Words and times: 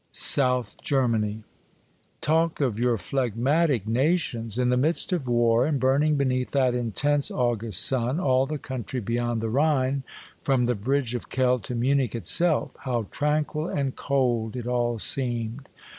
SOUTH 0.09 0.77
GERMANY. 0.83 1.43
Talk 2.21 2.59
of 2.59 2.79
your 2.79 2.97
phlegmatic 2.97 3.87
nations! 3.87 4.57
In 4.57 4.69
the 4.69 4.75
midst 4.75 5.13
of 5.13 5.27
war 5.27 5.67
and 5.67 5.79
burning 5.79 6.15
beneath 6.15 6.49
that 6.53 6.73
intense 6.73 7.29
3o8 7.29 7.29
Monday 7.29 7.29
Tales. 7.29 7.51
August 7.51 7.85
sun, 7.85 8.19
all 8.19 8.45
the 8.47 8.57
country 8.57 8.99
beyond 8.99 9.41
the 9.41 9.49
Rhine, 9.51 10.01
from 10.41 10.63
the 10.63 10.73
bridge 10.73 11.13
of 11.13 11.29
Kehl 11.29 11.59
to 11.61 11.75
Munich 11.75 12.15
itself,— 12.15 12.71
how 12.85 13.05
tranquil 13.11 13.67
and 13.67 13.95
cold 13.95 14.55
it 14.55 14.65
all 14.65 14.97
seemed. 14.97 15.69